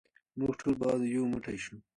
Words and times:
موږ 0.39 0.51
ټول 0.59 0.73
باید 0.81 1.01
یو 1.15 1.23
موټی 1.31 1.57
شو. 1.63 1.75